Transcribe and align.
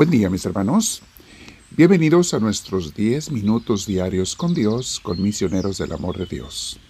Buen 0.00 0.08
día 0.08 0.30
mis 0.30 0.46
hermanos. 0.46 1.02
Bienvenidos 1.72 2.32
a 2.32 2.38
nuestros 2.38 2.94
10 2.94 3.32
minutos 3.32 3.84
diarios 3.84 4.34
con 4.34 4.54
Dios, 4.54 4.98
con 4.98 5.22
misioneros 5.22 5.76
del 5.76 5.92
amor 5.92 6.16
de 6.16 6.24
Dios. 6.24 6.80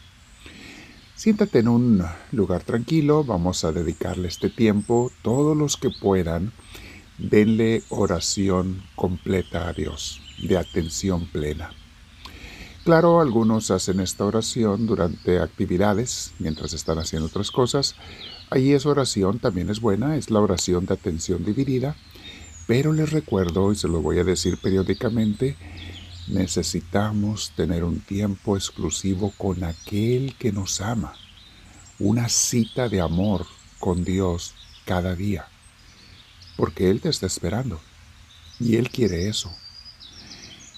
Siéntate 1.17 1.59
en 1.59 1.67
un 1.67 2.05
lugar 2.31 2.63
tranquilo, 2.63 3.25
vamos 3.25 3.65
a 3.65 3.73
dedicarle 3.73 4.29
este 4.29 4.49
tiempo, 4.49 5.11
todos 5.23 5.57
los 5.57 5.77
que 5.77 5.91
puedan, 5.91 6.53
denle 7.19 7.83
oración 7.89 8.81
completa 8.95 9.67
a 9.67 9.73
Dios, 9.73 10.21
de 10.47 10.57
atención 10.57 11.27
plena. 11.27 11.73
Claro, 12.85 13.21
algunos 13.21 13.73
hacen 13.73 13.99
esta 13.99 14.25
oración 14.25 14.87
durante 14.87 15.41
actividades, 15.41 16.33
mientras 16.39 16.75
están 16.75 17.01
haciendo 17.01 17.27
otras 17.27 17.51
cosas. 17.51 17.97
Allí 18.51 18.73
esa 18.73 18.89
oración 18.89 19.41
también 19.41 19.69
es 19.69 19.81
buena, 19.81 20.17
es 20.17 20.31
la 20.31 20.39
oración 20.39 20.87
de 20.87 20.95
atención 20.95 21.45
dividida 21.45 21.97
pero 22.71 22.93
les 22.93 23.11
recuerdo, 23.11 23.73
y 23.73 23.75
se 23.75 23.89
lo 23.89 24.01
voy 24.01 24.21
a 24.21 24.23
decir 24.23 24.57
periódicamente, 24.57 25.57
necesitamos 26.29 27.51
tener 27.57 27.83
un 27.83 27.99
tiempo 27.99 28.57
exclusivo 28.57 29.35
con 29.37 29.65
aquel 29.65 30.37
que 30.37 30.53
nos 30.53 30.81
ama. 30.81 31.15
Una 31.99 32.29
cita 32.29 32.89
de 32.89 33.01
amor 33.01 33.45
con 33.81 34.05
Dios 34.05 34.55
cada 34.85 35.17
día. 35.17 35.49
Porque 36.57 36.91
Él 36.91 37.01
te 37.01 37.09
está 37.09 37.27
esperando. 37.27 37.81
Y 38.61 38.77
Él 38.77 38.91
quiere 38.91 39.29
eso. 39.29 39.53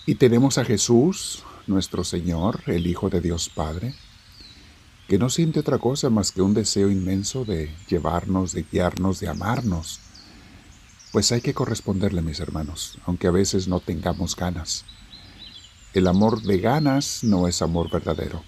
Y 0.07 0.15
tenemos 0.15 0.57
a 0.57 0.65
Jesús, 0.65 1.43
nuestro 1.67 2.05
Señor, 2.05 2.63
el 2.69 2.87
Hijo 2.87 3.11
de 3.11 3.21
Dios 3.21 3.51
Padre, 3.51 3.95
que 5.09 5.19
no 5.19 5.29
siente 5.29 5.61
otra 5.61 5.77
cosa 5.77 6.09
más 6.09 6.33
que 6.33 6.41
un 6.41 6.55
deseo 6.55 6.91
inmenso 6.91 7.45
de 7.45 7.71
llevarnos, 7.87 8.53
de 8.55 8.63
guiarnos, 8.63 9.21
de 9.21 9.29
amarnos 9.29 10.01
pues 11.13 11.31
hay 11.31 11.43
que 11.43 11.53
corresponderle, 11.53 12.23
mis 12.23 12.41
hermanos, 12.41 12.99
aunque 13.05 13.27
a 13.27 13.31
veces 13.31 13.69
no 13.69 13.81
tengamos 13.81 14.35
ganas. 14.35 14.87
El 15.93 16.07
amor 16.07 16.41
de 16.41 16.59
ganas 16.59 17.23
no 17.23 17.47
es 17.47 17.61
amor 17.61 17.91
verdadero. 17.91 18.43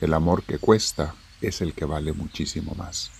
El 0.00 0.14
amor 0.14 0.42
que 0.42 0.58
cuesta 0.58 1.14
es 1.42 1.60
el 1.60 1.74
que 1.74 1.84
vale 1.84 2.14
muchísimo 2.14 2.74
más. 2.74 3.10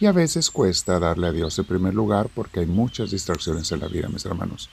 Y 0.00 0.06
a 0.06 0.12
veces 0.12 0.50
cuesta 0.50 0.98
darle 0.98 1.26
a 1.26 1.32
Dios 1.32 1.58
el 1.58 1.66
primer 1.66 1.92
lugar 1.92 2.30
porque 2.34 2.60
hay 2.60 2.66
muchas 2.66 3.10
distracciones 3.10 3.70
en 3.72 3.80
la 3.80 3.88
vida, 3.88 4.08
mis 4.08 4.24
hermanos. 4.24 4.70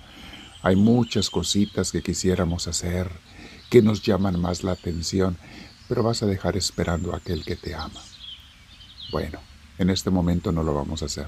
Hay 0.62 0.78
muchas 0.78 1.30
cositas 1.30 1.92
que 1.92 2.02
quisiéramos 2.02 2.68
hacer, 2.68 3.12
que 3.70 3.82
nos 3.82 4.02
llaman 4.02 4.40
más 4.40 4.64
la 4.64 4.72
atención, 4.72 5.38
pero 5.90 6.04
vas 6.04 6.24
a 6.24 6.26
dejar 6.26 6.56
esperando 6.56 7.14
a 7.14 7.18
aquel 7.18 7.44
que 7.44 7.58
te 7.58 7.76
ama. 7.76 8.02
Bueno, 9.12 9.40
en 9.78 9.90
este 9.90 10.10
momento 10.10 10.54
no 10.54 10.64
lo 10.64 10.74
vamos 10.74 11.02
a 11.02 11.08
hacer. 11.08 11.28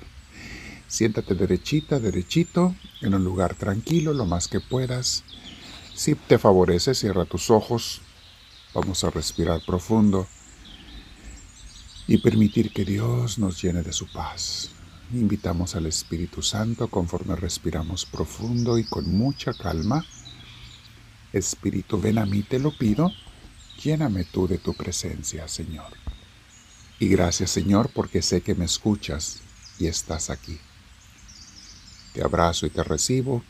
Siéntate 0.87 1.35
derechita, 1.35 1.99
derechito, 1.99 2.73
en 3.01 3.13
un 3.13 3.23
lugar 3.23 3.55
tranquilo, 3.55 4.13
lo 4.13 4.25
más 4.25 4.47
que 4.47 4.61
puedas. 4.61 5.23
Si 5.93 6.15
te 6.15 6.37
favorece, 6.37 6.95
cierra 6.95 7.25
tus 7.25 7.49
ojos. 7.49 8.01
Vamos 8.73 9.03
a 9.03 9.09
respirar 9.09 9.61
profundo 9.65 10.27
y 12.07 12.19
permitir 12.19 12.71
que 12.71 12.85
Dios 12.85 13.37
nos 13.37 13.61
llene 13.61 13.83
de 13.83 13.91
su 13.91 14.07
paz. 14.11 14.69
Invitamos 15.13 15.75
al 15.75 15.87
Espíritu 15.87 16.41
Santo 16.41 16.89
conforme 16.89 17.35
respiramos 17.35 18.05
profundo 18.05 18.77
y 18.77 18.85
con 18.85 19.09
mucha 19.09 19.53
calma. 19.53 20.05
Espíritu, 21.33 21.99
ven 21.99 22.17
a 22.17 22.25
mí, 22.25 22.43
te 22.43 22.59
lo 22.59 22.71
pido. 22.77 23.11
Lléname 23.83 24.23
tú 24.23 24.47
de 24.47 24.57
tu 24.57 24.73
presencia, 24.73 25.47
Señor. 25.47 25.91
Y 26.99 27.09
gracias, 27.09 27.51
Señor, 27.51 27.91
porque 27.93 28.21
sé 28.21 28.41
que 28.41 28.55
me 28.55 28.65
escuchas 28.65 29.41
y 29.79 29.87
estás 29.87 30.29
aquí. 30.29 30.59
Te 32.17 32.23
abrazo 32.23 32.65
y 32.65 32.71
te 32.71 32.83
recibo. 32.83 33.43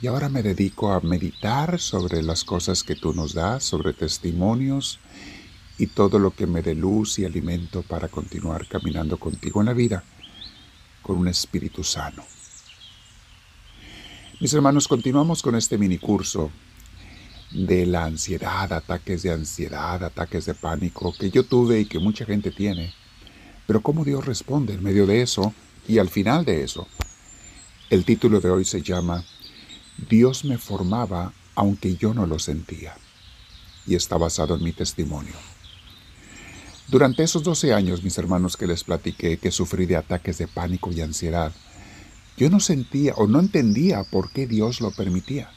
Y 0.00 0.06
ahora 0.06 0.28
me 0.28 0.44
dedico 0.44 0.92
a 0.92 1.00
meditar 1.00 1.80
sobre 1.80 2.22
las 2.22 2.44
cosas 2.44 2.84
que 2.84 2.94
tú 2.94 3.12
nos 3.12 3.34
das, 3.34 3.64
sobre 3.64 3.92
testimonios 3.92 5.00
y 5.78 5.88
todo 5.88 6.20
lo 6.20 6.30
que 6.30 6.46
me 6.46 6.62
dé 6.62 6.76
luz 6.76 7.18
y 7.18 7.24
alimento 7.24 7.82
para 7.82 8.06
continuar 8.06 8.68
caminando 8.68 9.18
contigo 9.18 9.58
en 9.58 9.66
la 9.66 9.72
vida 9.72 10.04
con 11.02 11.18
un 11.18 11.26
espíritu 11.26 11.82
sano. 11.82 12.22
Mis 14.38 14.54
hermanos, 14.54 14.86
continuamos 14.86 15.42
con 15.42 15.56
este 15.56 15.76
mini 15.76 15.98
curso 15.98 16.52
de 17.50 17.84
la 17.84 18.04
ansiedad, 18.04 18.72
ataques 18.72 19.24
de 19.24 19.32
ansiedad, 19.32 20.04
ataques 20.04 20.46
de 20.46 20.54
pánico 20.54 21.12
que 21.18 21.32
yo 21.32 21.44
tuve 21.44 21.80
y 21.80 21.86
que 21.86 21.98
mucha 21.98 22.24
gente 22.26 22.52
tiene. 22.52 22.94
Pero 23.66 23.80
cómo 23.80 24.04
Dios 24.04 24.24
responde 24.24 24.74
en 24.74 24.84
medio 24.84 25.04
de 25.04 25.22
eso 25.22 25.52
y 25.88 25.98
al 25.98 26.10
final 26.10 26.44
de 26.44 26.62
eso. 26.62 26.86
El 27.92 28.06
título 28.06 28.40
de 28.40 28.48
hoy 28.48 28.64
se 28.64 28.80
llama 28.80 29.22
Dios 30.08 30.46
me 30.46 30.56
formaba 30.56 31.34
aunque 31.54 31.94
yo 31.94 32.14
no 32.14 32.26
lo 32.26 32.38
sentía 32.38 32.94
y 33.86 33.96
está 33.96 34.16
basado 34.16 34.54
en 34.54 34.64
mi 34.64 34.72
testimonio. 34.72 35.34
Durante 36.88 37.22
esos 37.22 37.42
12 37.42 37.74
años, 37.74 38.02
mis 38.02 38.16
hermanos, 38.16 38.56
que 38.56 38.66
les 38.66 38.82
platiqué 38.82 39.36
que 39.36 39.50
sufrí 39.50 39.84
de 39.84 39.96
ataques 39.96 40.38
de 40.38 40.48
pánico 40.48 40.90
y 40.90 41.02
ansiedad, 41.02 41.52
yo 42.38 42.48
no 42.48 42.60
sentía 42.60 43.12
o 43.16 43.26
no 43.26 43.40
entendía 43.40 44.04
por 44.04 44.32
qué 44.32 44.46
Dios 44.46 44.80
lo 44.80 44.90
permitía. 44.92 45.50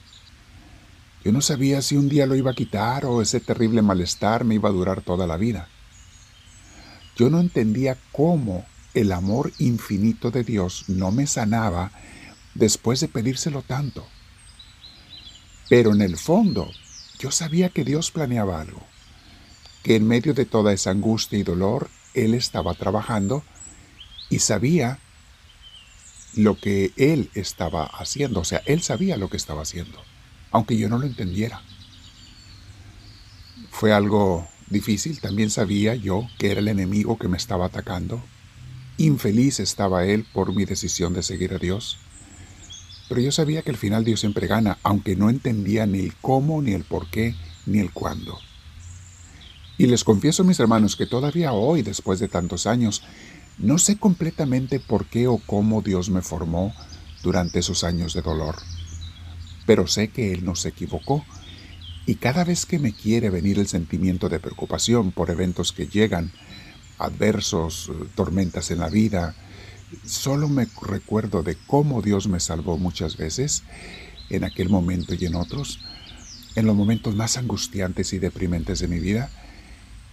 Yo 1.24 1.32
no 1.32 1.40
sabía 1.40 1.82
si 1.82 1.96
un 1.96 2.10
día 2.10 2.26
lo 2.26 2.36
iba 2.36 2.52
a 2.52 2.56
quitar 2.56 3.06
o 3.06 3.22
ese 3.22 3.40
terrible 3.40 3.82
malestar 3.82 4.44
me 4.44 4.56
iba 4.56 4.68
a 4.68 4.74
durar 4.74 5.02
toda 5.02 5.26
la 5.26 5.38
vida. 5.38 5.70
Yo 7.16 7.30
no 7.30 7.40
entendía 7.40 7.98
cómo 8.12 8.66
el 8.94 9.14
amor 9.14 9.54
infinito 9.58 10.32
de 10.32 10.44
Dios 10.44 10.84
no 10.90 11.12
me 11.12 11.28
sanaba 11.28 11.94
después 12.56 13.00
de 13.00 13.08
pedírselo 13.08 13.62
tanto. 13.62 14.08
Pero 15.70 15.94
en 15.94 16.02
el 16.02 16.18
fondo, 16.18 16.72
yo 17.20 17.32
sabía 17.32 17.70
que 17.70 17.84
Dios 17.84 18.12
planeaba 18.12 18.60
algo, 18.60 18.82
que 19.84 19.96
en 19.96 20.08
medio 20.08 20.34
de 20.34 20.46
toda 20.46 20.74
esa 20.74 20.92
angustia 20.92 21.38
y 21.38 21.44
dolor, 21.44 21.90
Él 22.14 22.34
estaba 22.34 22.74
trabajando 22.74 23.44
y 24.30 24.40
sabía 24.40 25.00
lo 26.36 26.60
que 26.60 26.92
Él 26.98 27.30
estaba 27.34 27.86
haciendo, 27.86 28.42
o 28.42 28.44
sea, 28.44 28.62
Él 28.66 28.82
sabía 28.82 29.18
lo 29.18 29.30
que 29.30 29.38
estaba 29.38 29.62
haciendo, 29.62 30.02
aunque 30.52 30.78
yo 30.78 30.90
no 30.90 30.98
lo 30.98 31.06
entendiera. 31.06 31.62
Fue 33.72 33.94
algo 33.94 34.48
difícil, 34.70 35.20
también 35.20 35.50
sabía 35.50 35.96
yo 35.96 36.28
que 36.38 36.52
era 36.52 36.60
el 36.60 36.68
enemigo 36.68 37.18
que 37.18 37.28
me 37.28 37.38
estaba 37.38 37.66
atacando. 37.66 38.24
Infeliz 38.98 39.60
estaba 39.60 40.06
Él 40.06 40.26
por 40.32 40.54
mi 40.54 40.66
decisión 40.66 41.14
de 41.14 41.24
seguir 41.24 41.54
a 41.54 41.58
Dios. 41.58 41.98
Pero 43.08 43.22
yo 43.22 43.32
sabía 43.32 43.62
que 43.62 43.72
al 43.72 43.78
final 43.78 44.04
Dios 44.04 44.20
siempre 44.20 44.48
gana, 44.48 44.78
aunque 44.84 45.16
no 45.16 45.30
entendía 45.30 45.86
ni 45.86 46.00
el 46.00 46.16
cómo, 46.16 46.62
ni 46.62 46.74
el 46.74 46.84
por 46.84 47.10
qué, 47.10 47.36
ni 47.66 47.80
el 47.80 47.92
cuándo. 47.92 48.40
Y 49.78 49.88
les 49.88 50.04
confieso, 50.04 50.44
mis 50.44 50.60
hermanos, 50.60 50.96
que 50.96 51.06
todavía 51.06 51.52
hoy, 51.52 51.82
después 51.82 52.20
de 52.20 52.28
tantos 52.28 52.66
años, 52.66 53.04
no 53.58 53.78
sé 53.78 53.98
completamente 53.98 54.80
por 54.80 55.06
qué 55.06 55.28
o 55.28 55.38
cómo 55.38 55.82
Dios 55.82 56.10
me 56.10 56.22
formó 56.22 56.74
durante 57.24 57.60
esos 57.60 57.84
años 57.84 58.14
de 58.14 58.22
dolor. 58.22 58.56
Pero 59.66 59.88
sé 59.88 60.10
que 60.10 60.32
Él 60.32 60.46
no 60.46 60.56
se 60.56 60.70
equivocó. 60.70 61.26
Y 62.06 62.16
cada 62.16 62.44
vez 62.44 62.66
que 62.66 62.80
me 62.80 62.94
quiere 62.94 63.30
venir 63.30 63.60
el 63.60 63.68
sentimiento 63.68 64.30
de 64.30 64.40
preocupación 64.40 65.12
por 65.12 65.30
eventos 65.30 65.72
que 65.72 65.88
llegan, 65.88 66.32
adversos, 66.98 67.92
tormentas 68.14 68.72
en 68.72 68.80
la 68.80 68.90
vida, 68.90 69.36
Solo 70.06 70.48
me 70.50 70.68
recuerdo 70.82 71.44
de 71.44 71.56
cómo 71.68 72.02
Dios 72.02 72.28
me 72.28 72.40
salvó 72.40 72.78
muchas 72.78 73.18
veces, 73.18 73.64
en 74.30 74.44
aquel 74.44 74.70
momento 74.70 75.14
y 75.14 75.26
en 75.26 75.36
otros, 75.36 75.80
en 76.56 76.66
los 76.66 76.76
momentos 76.76 77.16
más 77.16 77.38
angustiantes 77.38 78.14
y 78.14 78.20
deprimentes 78.20 78.80
de 78.80 78.88
mi 78.88 79.00
vida. 79.00 79.30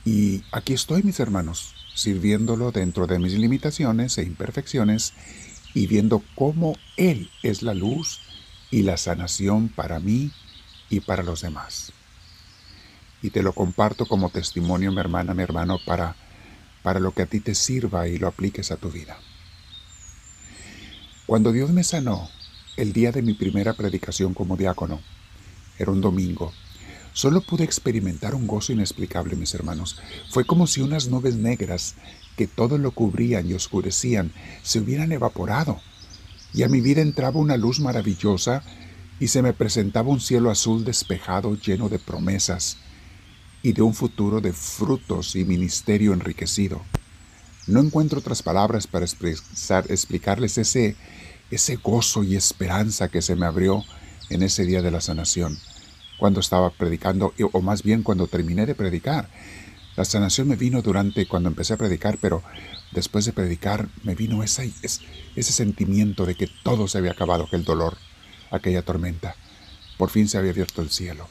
Y 0.05 0.43
aquí 0.53 0.73
estoy, 0.73 1.03
mis 1.03 1.21
hermanos, 1.21 1.75
sirviéndolo 1.95 2.73
dentro 2.73 3.07
de 3.07 3.19
mis 3.19 3.35
limitaciones 3.35 4.19
e 4.19 4.23
imperfecciones 4.23 5.15
y 5.75 5.87
viendo 5.87 6.23
cómo 6.35 6.77
Él 6.97 7.31
es 7.43 7.63
la 7.63 7.75
luz 7.75 8.21
y 8.71 8.83
la 8.83 8.97
sanación 8.97 9.69
para 9.69 10.01
mí 10.01 10.33
y 10.91 11.01
para 11.01 11.23
los 11.23 11.43
demás. 11.43 11.93
Y 13.23 13.31
te 13.31 13.43
lo 13.43 13.53
comparto 13.53 14.07
como 14.07 14.31
testimonio, 14.31 14.91
mi 14.91 14.99
hermana, 14.99 15.35
mi 15.35 15.43
hermano, 15.43 15.79
para, 15.87 16.17
para 16.83 16.99
lo 16.99 17.13
que 17.13 17.23
a 17.23 17.27
ti 17.27 17.41
te 17.41 17.55
sirva 17.55 18.09
y 18.09 18.19
lo 18.19 18.27
apliques 18.27 18.73
a 18.73 18.77
tu 18.77 18.91
vida. 18.91 19.17
Cuando 21.27 21.53
Dios 21.53 21.71
me 21.71 21.85
sanó, 21.85 22.29
el 22.77 22.93
día 22.93 23.13
de 23.13 23.23
mi 23.23 23.35
primera 23.35 23.75
predicación 23.75 24.35
como 24.35 24.57
diácono, 24.57 25.01
era 25.79 25.93
un 25.93 26.01
domingo, 26.01 26.53
solo 27.13 27.41
pude 27.43 27.63
experimentar 27.63 28.35
un 28.35 28.49
gozo 28.49 28.73
inexplicable, 28.73 29.37
mis 29.37 29.55
hermanos. 29.55 30.01
Fue 30.31 30.45
como 30.45 30.67
si 30.67 30.81
unas 30.81 31.09
nubes 31.09 31.37
negras 31.37 31.95
que 32.37 32.49
todo 32.49 32.77
lo 32.77 32.91
cubrían 32.91 33.49
y 33.49 33.55
oscurecían 33.55 34.33
se 34.65 34.81
hubieran 34.81 35.13
evaporado, 35.13 35.81
y 36.53 36.65
a 36.65 36.69
mi 36.69 36.81
vida 36.81 37.03
entraba 37.03 37.39
una 37.39 37.57
luz 37.57 37.79
maravillosa 37.79 38.65
y 39.21 39.29
se 39.29 39.43
me 39.43 39.53
presentaba 39.53 40.09
un 40.09 40.21
cielo 40.21 40.51
azul 40.51 40.85
despejado 40.85 41.55
lleno 41.55 41.89
de 41.89 42.01
promesas 42.01 42.79
y 43.63 43.75
de 43.75 43.83
un 43.83 43.95
futuro 43.95 44.41
de 44.41 44.53
frutos 44.53 45.37
y 45.37 45.45
ministerio 45.45 46.15
enriquecido. 46.15 46.83
No 47.67 47.81
encuentro 47.81 48.19
otras 48.19 48.43
palabras 48.43 48.89
para 48.89 49.05
expresar, 49.05 49.85
explicarles 49.89 50.59
ese, 50.59 50.97
gozo 51.83 52.25
y 52.25 52.35
esperanza 52.35 53.09
que 53.09 53.23
se 53.23 53.37
me 53.37 53.47
abrió 53.47 53.85
en 54.31 54.43
ese 54.43 54.65
día 54.65 54.83
de 54.83 54.91
la 54.91 55.01
sanación, 55.01 55.59
cuando 56.19 56.41
estaba 56.41 56.71
predicando, 56.71 57.33
o 57.53 57.61
más 57.61 57.85
bien 57.85 58.03
cuando 58.03 58.27
terminé 58.27 58.67
de 58.67 58.75
predicar. 58.75 59.29
La 59.95 60.05
sanación 60.05 60.49
me 60.49 60.57
vino 60.57 60.83
durante 60.83 61.27
cuando 61.27 61.51
empecé 61.51 61.75
a 61.75 61.77
predicar, 61.77 62.19
pero 62.21 62.43
después 62.91 63.27
de 63.27 63.33
predicar 63.33 63.89
me 64.03 64.17
vino 64.17 64.43
ese, 64.43 64.73
ese 64.83 65.53
sentimiento 65.53 66.27
de 66.27 66.35
que 66.35 66.49
todo 66.65 66.89
se 66.89 66.99
había 66.99 67.13
acabado, 67.13 67.45
aquel 67.45 67.65
dolor, 67.65 67.97
aquella 68.51 68.83
tormenta. 68.83 69.37
Por 69.99 70.11
fin 70.11 70.29
se 70.29 70.39
había 70.39 70.51
abierto 70.51 70.83
el 70.83 70.91
cielo. 70.91 71.29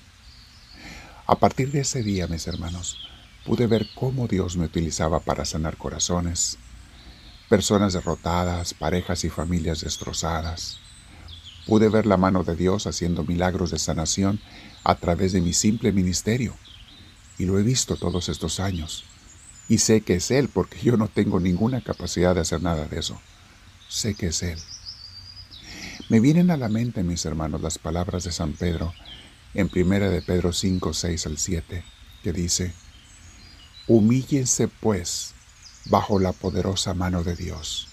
A 1.27 1.35
partir 1.39 1.71
de 1.71 1.81
ese 1.81 2.03
día, 2.03 2.27
mis 2.27 2.47
hermanos, 2.47 2.97
pude 3.45 3.67
ver 3.67 3.87
cómo 3.95 4.27
Dios 4.27 4.57
me 4.57 4.65
utilizaba 4.65 5.19
para 5.19 5.45
sanar 5.45 5.77
corazones, 5.77 6.57
personas 7.49 7.93
derrotadas, 7.93 8.73
parejas 8.73 9.23
y 9.23 9.29
familias 9.29 9.81
destrozadas. 9.81 10.79
Pude 11.65 11.89
ver 11.89 12.05
la 12.05 12.17
mano 12.17 12.43
de 12.43 12.55
Dios 12.55 12.87
haciendo 12.87 13.23
milagros 13.23 13.71
de 13.71 13.79
sanación 13.79 14.39
a 14.83 14.95
través 14.95 15.31
de 15.31 15.41
mi 15.41 15.53
simple 15.53 15.91
ministerio. 15.91 16.55
Y 17.37 17.45
lo 17.45 17.59
he 17.59 17.63
visto 17.63 17.95
todos 17.97 18.29
estos 18.29 18.59
años. 18.59 19.05
Y 19.67 19.77
sé 19.77 20.01
que 20.01 20.15
es 20.15 20.31
Él 20.31 20.49
porque 20.49 20.79
yo 20.81 20.97
no 20.97 21.07
tengo 21.07 21.39
ninguna 21.39 21.81
capacidad 21.81 22.35
de 22.35 22.41
hacer 22.41 22.61
nada 22.61 22.87
de 22.87 22.99
eso. 22.99 23.19
Sé 23.87 24.15
que 24.15 24.27
es 24.27 24.43
Él. 24.43 24.59
Me 26.09 26.19
vienen 26.19 26.51
a 26.51 26.57
la 26.57 26.67
mente, 26.67 27.03
mis 27.03 27.25
hermanos, 27.25 27.61
las 27.61 27.77
palabras 27.77 28.23
de 28.23 28.31
San 28.31 28.53
Pedro 28.53 28.93
en 29.53 29.69
1 29.73 30.09
de 30.09 30.21
Pedro 30.21 30.53
5, 30.53 30.93
6 30.93 31.25
al 31.25 31.37
7, 31.37 31.83
que 32.23 32.33
dice, 32.33 32.73
Humíllense 33.87 34.67
pues 34.67 35.33
bajo 35.85 36.19
la 36.19 36.31
poderosa 36.31 36.93
mano 36.93 37.23
de 37.23 37.35
Dios, 37.35 37.87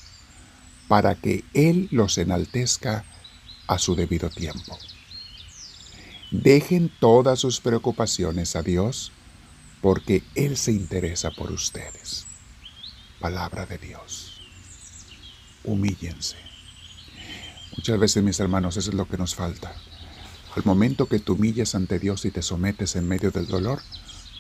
para 0.87 1.15
que 1.15 1.45
Él 1.55 1.89
los 1.91 2.19
enaltezca 2.19 3.05
a 3.67 3.79
su 3.79 3.95
debido 3.95 4.31
tiempo. 4.31 4.79
Dejen 6.31 6.91
todas 7.01 7.39
sus 7.39 7.61
preocupaciones 7.61 8.55
a 8.55 8.63
Dios, 8.63 9.13
porque 9.81 10.23
Él 10.35 10.57
se 10.57 10.73
interesa 10.73 11.31
por 11.31 11.53
ustedes. 11.53 12.27
Palabra 13.21 13.67
de 13.67 13.79
Dios. 13.79 14.41
Humíllense. 15.65 16.37
Muchas 17.77 17.99
veces, 17.99 18.23
mis 18.23 18.41
hermanos, 18.41 18.77
eso 18.77 18.91
es 18.91 18.97
lo 18.97 19.09
que 19.09 19.17
nos 19.17 19.35
falta. 19.35 19.75
Al 20.55 20.65
momento 20.65 21.07
que 21.07 21.19
te 21.19 21.33
humillas 21.33 21.75
ante 21.75 21.99
Dios 21.99 22.25
y 22.25 22.31
te 22.31 22.43
sometes 22.43 22.97
en 22.97 23.07
medio 23.07 23.31
del 23.31 23.47
dolor, 23.47 23.81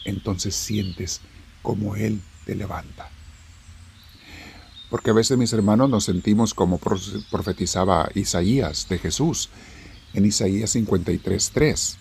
entonces 0.05 0.55
sientes 0.55 1.21
como 1.69 1.97
Él 1.97 2.23
te 2.47 2.55
levanta. 2.55 3.11
Porque 4.88 5.11
a 5.11 5.12
veces 5.12 5.37
mis 5.37 5.53
hermanos 5.53 5.91
nos 5.91 6.05
sentimos 6.05 6.55
como 6.55 6.79
profetizaba 6.79 8.09
Isaías 8.15 8.87
de 8.88 8.97
Jesús 8.97 9.50
en 10.15 10.25
Isaías 10.25 10.75
53.3. 10.75 11.97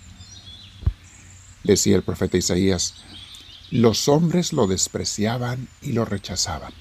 Decía 1.65 1.97
el 1.97 2.03
profeta 2.03 2.37
Isaías, 2.37 2.93
los 3.69 4.07
hombres 4.07 4.53
lo 4.53 4.67
despreciaban 4.67 5.67
y 5.81 5.91
lo 5.91 6.05
rechazaban. 6.05 6.71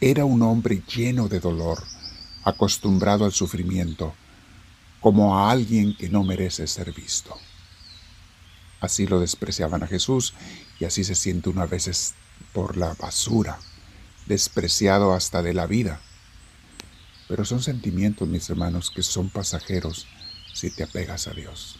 Era 0.00 0.24
un 0.24 0.40
hombre 0.40 0.82
lleno 0.88 1.28
de 1.28 1.38
dolor, 1.38 1.84
acostumbrado 2.44 3.26
al 3.26 3.32
sufrimiento, 3.32 4.14
como 5.02 5.36
a 5.36 5.50
alguien 5.50 5.94
que 5.98 6.08
no 6.08 6.24
merece 6.24 6.66
ser 6.66 6.94
visto. 6.94 7.36
Así 8.84 9.06
lo 9.06 9.18
despreciaban 9.18 9.82
a 9.82 9.86
Jesús 9.86 10.34
y 10.78 10.84
así 10.84 11.04
se 11.04 11.14
siente 11.14 11.48
una 11.48 11.64
veces 11.64 12.12
por 12.52 12.76
la 12.76 12.92
basura, 12.92 13.58
despreciado 14.26 15.14
hasta 15.14 15.42
de 15.42 15.54
la 15.54 15.66
vida. 15.66 16.02
Pero 17.26 17.46
son 17.46 17.62
sentimientos, 17.62 18.28
mis 18.28 18.50
hermanos, 18.50 18.92
que 18.94 19.02
son 19.02 19.30
pasajeros 19.30 20.06
si 20.52 20.70
te 20.70 20.82
apegas 20.82 21.26
a 21.28 21.32
Dios. 21.32 21.76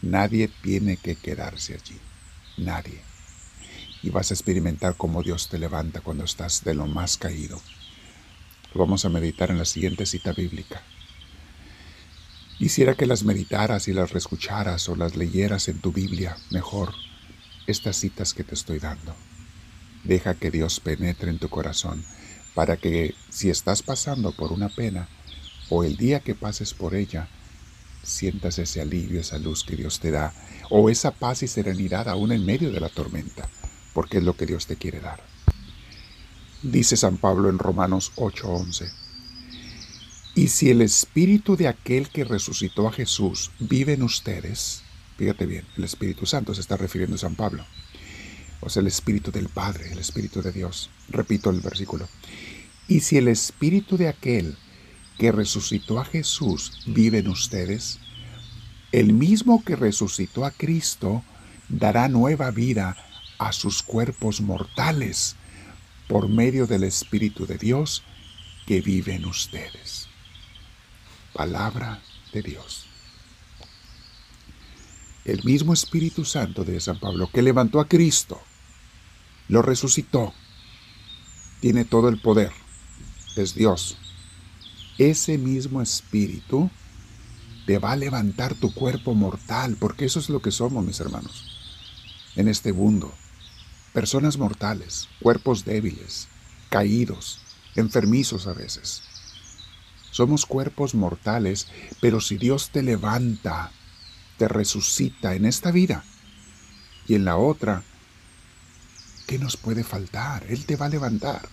Nadie 0.00 0.48
tiene 0.48 0.96
que 0.96 1.16
quedarse 1.16 1.74
allí, 1.74 2.00
nadie. 2.56 3.02
Y 4.02 4.08
vas 4.08 4.30
a 4.30 4.34
experimentar 4.34 4.96
cómo 4.96 5.22
Dios 5.22 5.50
te 5.50 5.58
levanta 5.58 6.00
cuando 6.00 6.24
estás 6.24 6.64
de 6.64 6.72
lo 6.72 6.86
más 6.86 7.18
caído. 7.18 7.60
Vamos 8.74 9.04
a 9.04 9.10
meditar 9.10 9.50
en 9.50 9.58
la 9.58 9.66
siguiente 9.66 10.06
cita 10.06 10.32
bíblica. 10.32 10.82
Quisiera 12.62 12.94
que 12.94 13.06
las 13.06 13.24
meditaras 13.24 13.88
y 13.88 13.92
las 13.92 14.12
reescucharas 14.12 14.88
o 14.88 14.94
las 14.94 15.16
leyeras 15.16 15.66
en 15.66 15.80
tu 15.80 15.90
Biblia 15.90 16.36
mejor, 16.52 16.94
estas 17.66 17.96
citas 17.96 18.34
que 18.34 18.44
te 18.44 18.54
estoy 18.54 18.78
dando. 18.78 19.16
Deja 20.04 20.36
que 20.36 20.52
Dios 20.52 20.78
penetre 20.78 21.30
en 21.30 21.40
tu 21.40 21.48
corazón 21.48 22.04
para 22.54 22.76
que 22.76 23.16
si 23.30 23.50
estás 23.50 23.82
pasando 23.82 24.30
por 24.30 24.52
una 24.52 24.68
pena 24.68 25.08
o 25.70 25.82
el 25.82 25.96
día 25.96 26.20
que 26.20 26.36
pases 26.36 26.72
por 26.72 26.94
ella, 26.94 27.26
sientas 28.04 28.60
ese 28.60 28.80
alivio, 28.80 29.20
esa 29.20 29.38
luz 29.38 29.64
que 29.64 29.74
Dios 29.74 29.98
te 29.98 30.12
da, 30.12 30.32
o 30.70 30.88
esa 30.88 31.10
paz 31.10 31.42
y 31.42 31.48
serenidad 31.48 32.08
aún 32.08 32.30
en 32.30 32.46
medio 32.46 32.70
de 32.70 32.78
la 32.78 32.90
tormenta, 32.90 33.48
porque 33.92 34.18
es 34.18 34.22
lo 34.22 34.36
que 34.36 34.46
Dios 34.46 34.68
te 34.68 34.76
quiere 34.76 35.00
dar. 35.00 35.20
Dice 36.62 36.96
San 36.96 37.16
Pablo 37.16 37.48
en 37.48 37.58
Romanos 37.58 38.12
8:11, 38.14 39.01
y 40.34 40.48
si 40.48 40.70
el 40.70 40.80
espíritu 40.80 41.56
de 41.56 41.68
aquel 41.68 42.08
que 42.08 42.24
resucitó 42.24 42.88
a 42.88 42.92
Jesús 42.92 43.50
vive 43.58 43.92
en 43.92 44.02
ustedes, 44.02 44.82
fíjate 45.18 45.44
bien, 45.44 45.66
el 45.76 45.84
Espíritu 45.84 46.24
Santo 46.24 46.54
se 46.54 46.62
está 46.62 46.78
refiriendo 46.78 47.16
a 47.16 47.18
San 47.18 47.34
Pablo, 47.34 47.66
o 48.60 48.70
sea, 48.70 48.80
el 48.80 48.86
Espíritu 48.86 49.30
del 49.30 49.48
Padre, 49.48 49.92
el 49.92 49.98
Espíritu 49.98 50.40
de 50.40 50.52
Dios. 50.52 50.88
Repito 51.08 51.50
el 51.50 51.60
versículo. 51.60 52.08
Y 52.88 53.00
si 53.00 53.18
el 53.18 53.28
Espíritu 53.28 53.98
de 53.98 54.08
aquel 54.08 54.56
que 55.18 55.32
resucitó 55.32 56.00
a 56.00 56.04
Jesús 56.04 56.80
vive 56.86 57.18
en 57.18 57.28
ustedes, 57.28 57.98
el 58.90 59.12
mismo 59.12 59.62
que 59.64 59.76
resucitó 59.76 60.46
a 60.46 60.50
Cristo 60.50 61.22
dará 61.68 62.08
nueva 62.08 62.50
vida 62.50 62.96
a 63.38 63.52
sus 63.52 63.82
cuerpos 63.82 64.40
mortales 64.40 65.36
por 66.08 66.28
medio 66.28 66.66
del 66.66 66.84
Espíritu 66.84 67.46
de 67.46 67.58
Dios 67.58 68.02
que 68.66 68.80
vive 68.80 69.14
en 69.14 69.26
ustedes. 69.26 70.11
Palabra 71.32 72.02
de 72.32 72.42
Dios. 72.42 72.86
El 75.24 75.42
mismo 75.44 75.72
Espíritu 75.72 76.24
Santo 76.24 76.64
de 76.64 76.80
San 76.80 76.98
Pablo 76.98 77.30
que 77.32 77.42
levantó 77.42 77.80
a 77.80 77.88
Cristo, 77.88 78.40
lo 79.48 79.62
resucitó, 79.62 80.34
tiene 81.60 81.84
todo 81.84 82.08
el 82.08 82.20
poder, 82.20 82.52
es 83.36 83.54
Dios, 83.54 83.96
ese 84.98 85.38
mismo 85.38 85.80
espíritu 85.80 86.70
te 87.66 87.78
va 87.78 87.92
a 87.92 87.96
levantar 87.96 88.54
tu 88.54 88.74
cuerpo 88.74 89.14
mortal, 89.14 89.76
porque 89.78 90.04
eso 90.04 90.18
es 90.18 90.28
lo 90.28 90.42
que 90.42 90.50
somos, 90.50 90.84
mis 90.84 91.00
hermanos, 91.00 91.44
en 92.36 92.48
este 92.48 92.72
mundo. 92.72 93.12
Personas 93.92 94.36
mortales, 94.36 95.08
cuerpos 95.20 95.64
débiles, 95.64 96.28
caídos, 96.68 97.40
enfermizos 97.76 98.46
a 98.46 98.52
veces. 98.52 99.02
Somos 100.12 100.46
cuerpos 100.46 100.94
mortales, 100.94 101.68
pero 102.00 102.20
si 102.20 102.36
Dios 102.36 102.68
te 102.70 102.82
levanta, 102.82 103.72
te 104.36 104.46
resucita 104.46 105.34
en 105.34 105.46
esta 105.46 105.70
vida 105.72 106.04
y 107.08 107.14
en 107.14 107.24
la 107.24 107.38
otra, 107.38 107.82
¿qué 109.26 109.38
nos 109.38 109.56
puede 109.56 109.84
faltar? 109.84 110.44
Él 110.48 110.66
te 110.66 110.76
va 110.76 110.86
a 110.86 110.90
levantar. 110.90 111.48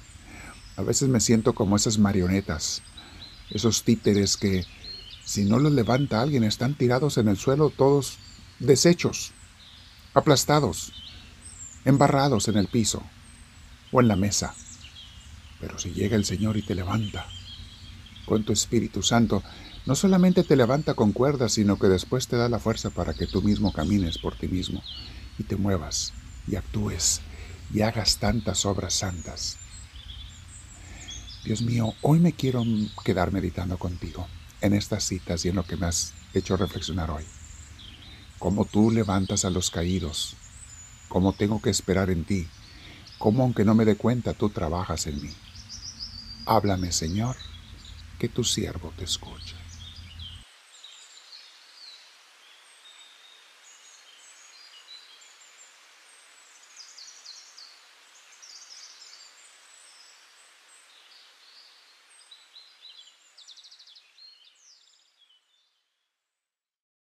A 0.76 0.82
veces 0.82 1.08
me 1.08 1.22
siento 1.22 1.54
como 1.54 1.78
esas 1.78 1.98
marionetas 1.98 2.84
esos 3.50 3.84
títeres 3.84 4.38
que 4.38 4.66
si 5.24 5.46
no 5.46 5.58
los 5.58 5.72
levanta 5.72 6.22
alguien 6.22 6.44
están 6.44 6.76
tirados 6.76 7.18
en 7.18 7.30
el 7.30 7.38
suelo 7.38 7.70
todos 7.70 8.18
deshechos, 8.60 9.32
aplastados, 10.14 10.92
embarrados 11.86 12.50
en 12.50 12.58
el 12.58 12.68
piso 12.68 13.02
o 13.92 14.02
en 14.02 14.10
la 14.10 14.18
mesa. 14.18 14.54
Pero 15.62 15.80
si 15.80 15.92
llega 15.92 16.16
el 16.16 16.26
Señor 16.26 16.58
y 16.58 16.62
te 16.62 16.76
levanta 16.76 17.26
con 18.30 18.46
tu 18.46 18.54
Espíritu 18.54 19.04
Santo, 19.04 19.44
no 19.86 19.96
solamente 19.96 20.44
te 20.46 20.56
levanta 20.56 20.94
con 20.94 21.12
cuerdas, 21.12 21.52
sino 21.54 21.78
que 21.78 21.88
después 21.88 22.28
te 22.28 22.38
da 22.38 22.48
la 22.48 22.60
fuerza 22.60 22.92
para 22.92 23.14
que 23.14 23.28
tú 23.28 23.42
mismo 23.42 23.74
camines 23.74 24.18
por 24.18 24.36
ti 24.36 24.48
mismo 24.48 24.82
y 25.38 25.44
te 25.44 25.58
muevas 25.58 26.14
y 26.48 26.56
actúes 26.56 27.20
y 27.74 27.82
hagas 27.82 28.18
tantas 28.18 28.66
obras 28.66 28.94
santas 28.94 29.58
Dios 31.44 31.62
mío, 31.62 31.96
hoy 32.02 32.20
me 32.20 32.34
quiero 32.34 32.64
quedar 33.04 33.32
meditando 33.32 33.78
contigo 33.78 34.28
en 34.60 34.74
estas 34.74 35.06
citas 35.06 35.46
y 35.46 35.50
en 35.50 35.56
lo 35.56 35.64
que 35.64 35.78
me 35.78 35.86
has 35.86 36.14
hecho 36.34 36.58
reflexionar 36.58 37.10
hoy. 37.10 37.24
Cómo 38.38 38.66
tú 38.66 38.92
levantas 38.92 39.46
a 39.46 39.50
los 39.50 39.72
caídos, 39.72 40.36
cómo 41.08 41.34
tengo 41.34 41.62
que 41.62 41.70
esperar 41.70 42.10
en 42.10 42.26
ti, 42.26 42.48
cómo 43.18 43.44
aunque 43.44 43.64
no 43.64 43.74
me 43.74 43.86
dé 43.86 43.96
cuenta 43.96 44.34
tú 44.34 44.50
trabajas 44.50 45.08
en 45.08 45.22
mí. 45.22 45.30
Háblame, 46.46 46.92
Señor, 46.92 47.38
que 48.20 48.30
tu 48.30 48.44
siervo 48.44 48.94
te 48.98 49.06
escucha. 49.06 49.56